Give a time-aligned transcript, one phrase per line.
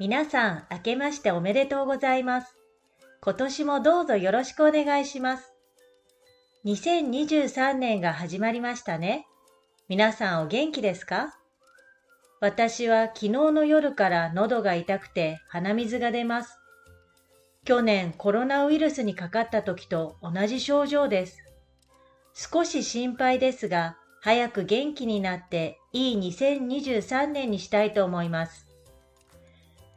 [0.00, 2.54] 皆さん、明けましておめでとうございます。
[3.20, 5.52] 今年もどうぞよろしくお願いします。
[6.66, 9.26] 2023年が始まりましたね。
[9.88, 11.34] 皆さんお元気ですか？
[12.40, 16.56] 私は昨日の夜から喉が痛くて鼻水が出ます。
[17.64, 21.38] 去年コロナウイルスにかかった時と同じ症状です。
[22.34, 28.67] 少し心配ですが、早く元気になっていい2023年にしたいと思います。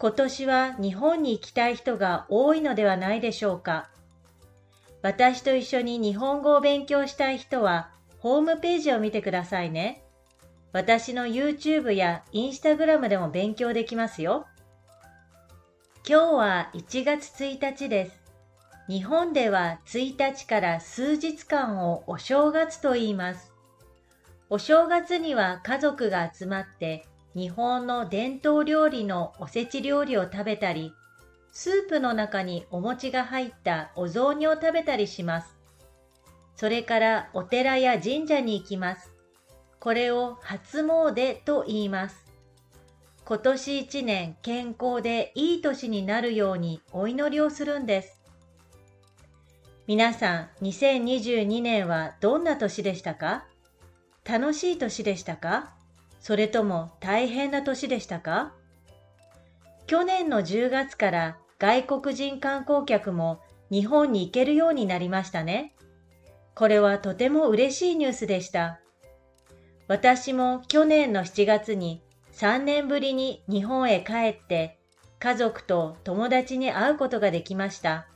[0.00, 3.90] 今年は日本に行きたい人が多いのではないでしょうか。
[5.02, 10.02] 私と一緒に日本語を勉強したい人は、ホームページを見てくださいね。
[10.72, 14.46] 私の YouTube や Instagram でも勉強できますよ。
[16.08, 18.22] 今日は1月1日です。
[18.88, 23.52] 日本では1日から数日間をお正月と言います。
[24.48, 30.92] お正月には家族が集まって日本の伝統料理のおせち料理を食べたり、
[31.52, 35.56] スープの中にお餅が入ったお雑煮を食べたりします。
[36.56, 39.12] それからお寺や神社に行きます。
[39.78, 42.24] これを初詣と言います。
[43.24, 48.20] 今年一年健康でいい年になるようにお祈りをするんです。
[49.86, 53.44] 皆さん、2022年はどんな年でしたか？
[54.24, 55.74] 楽しい年でしたか？
[56.20, 58.52] それとも大変な年でしたか？
[59.86, 63.40] 去年の10月から外国人観光客も
[63.70, 65.74] 日本に行けるようになりましたね。
[66.54, 68.80] これはとても嬉しいニュースでした。
[69.88, 72.02] 私も去年の7月に
[72.34, 74.78] 3年ぶりに日本へ帰って
[75.18, 78.06] 家族と友達に会うことができました。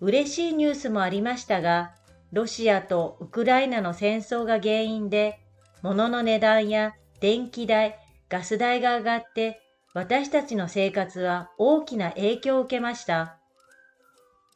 [0.00, 1.94] 嬉しいニュースもありましたが、
[2.32, 5.40] ロシアとウクライナの戦争が原因で
[5.82, 7.98] 物の値段や電気代、
[8.28, 9.60] ガス代が上がって
[9.94, 13.36] 私たちの生活は大きな影響を受けました。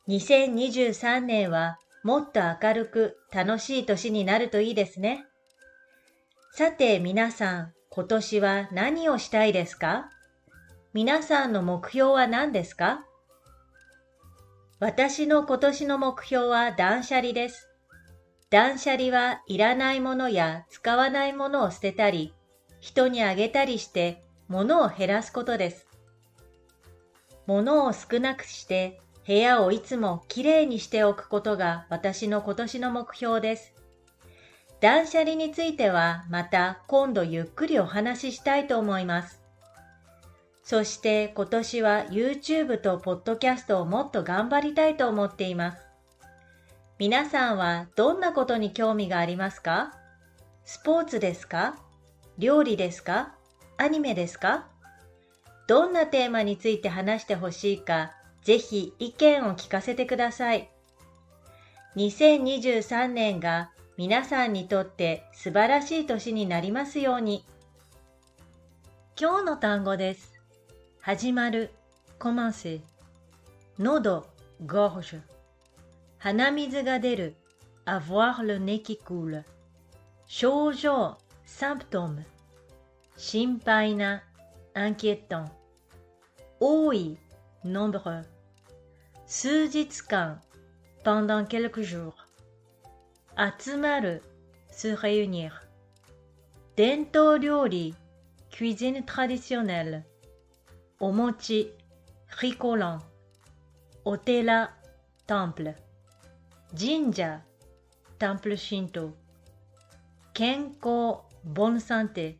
[0.09, 5.25] 2023年はもっと明るく楽しい年になるといいですね。
[6.53, 10.11] さて皆さん、今年は何をしたいですか？
[10.93, 13.07] 皆さんの目標は何ですか？
[14.81, 17.72] 私の今年の目標は断捨離です。
[18.53, 22.35] 断捨離はいらないものや使わないものを捨てたり、
[22.81, 25.87] 人にあげたりして物を減らすことです。
[27.47, 33.73] 物を少なくして部屋をいつもきれいにしておくことが私の今年の目標です。
[34.83, 39.41] 断捨離についてはまた今度ゆっくりお話ししたいと思います。
[40.63, 45.92] そして今年は YouTube と Podcast をもっと頑張りたいと思っています。
[47.03, 49.93] 皆さんはどんなことに興味がありますか？
[50.65, 51.75] スポーツですか？
[52.39, 53.35] 料理ですか？
[53.77, 54.69] アニメですか？
[55.67, 58.13] どんなテーマについて話してほしいか、
[58.45, 60.71] ぜひ意見を聞かせてください。
[61.97, 67.45] 2023年が皆さんにとって素晴らしい年になりますように。
[69.21, 70.41] 今日の単語です。
[71.01, 71.73] 始まる、
[72.21, 72.81] commence。
[73.81, 74.25] 喉、
[74.65, 75.32] gorge。
[76.25, 77.35] 出る
[77.85, 79.43] avoir le nez qui coule
[80.29, 82.23] 症状 symptôme
[83.17, 84.23] 心配な
[84.75, 85.47] inquiétant
[86.61, 87.19] 多い
[87.65, 88.25] nombreux
[89.27, 90.41] 数日間
[91.03, 92.15] pendant quelques jours
[93.37, 94.23] 集まる
[94.71, 95.51] se réunir
[96.77, 97.97] 伝統料理
[98.53, 100.05] cuisine traditionnelle
[101.01, 101.73] お餅
[102.41, 103.01] ricolant
[104.05, 104.73] お寺
[106.75, 107.43] Jinja,
[108.19, 109.13] temple shinto.
[110.33, 112.39] Kenko, bon santé.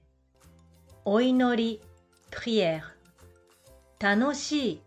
[1.05, 1.81] Oinori,
[2.31, 2.97] prière.
[3.99, 4.81] Tanoshi,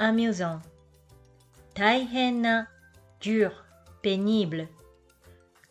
[0.00, 0.60] amusant.
[1.74, 2.66] Taihenna,
[3.20, 3.52] dur,
[4.02, 4.66] pénible.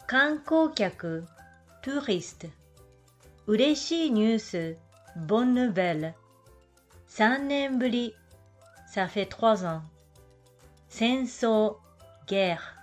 [0.08, 1.26] Kanko, kiakou,
[1.84, 2.48] touriste.
[3.46, 4.10] Ureshi,
[5.46, 6.13] nouvelle.
[7.07, 8.13] San Embry,
[8.88, 9.81] ça fait trois ans.
[10.88, 11.78] Senso,
[12.25, 12.76] guerre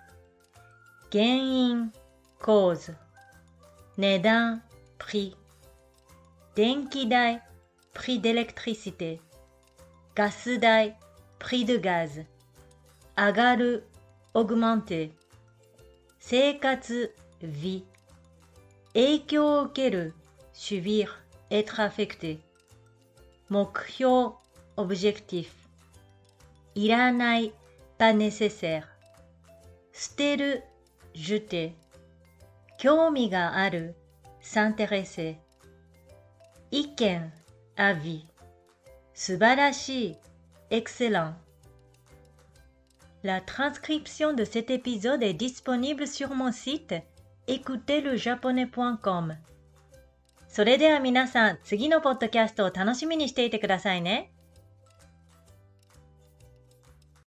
[1.13, 1.91] 原因
[2.39, 2.93] cause
[3.97, 4.61] 値段
[4.99, 5.35] prix
[6.55, 7.41] 電気代
[7.93, 9.19] prix d'électricité
[10.13, 10.97] ガス代
[11.39, 12.25] prix de gaz
[13.17, 13.87] 上がる
[14.33, 15.11] augmenter
[16.19, 17.83] 生活 vie
[18.93, 20.13] 影響を受ける
[20.53, 21.07] subir
[21.49, 22.39] être affecté
[23.49, 24.35] 目標
[24.77, 25.47] objectif
[26.75, 27.53] いらない
[27.97, 28.83] pas nécessaire
[29.91, 30.63] 捨てる
[31.13, 31.73] jeter
[32.77, 33.95] 興味がある
[34.41, 35.35] s'intéresser
[36.71, 37.33] 意見
[37.75, 38.23] avis
[39.13, 40.17] 素晴らしい
[40.69, 41.33] excellent
[43.21, 47.01] La transcription de cet épisode est disponible sur mon site
[47.47, 49.35] écoutezlejaponais.com
[50.47, 54.31] それでは皆さん、次のポッドキャストを楽しみにしていてくださいね。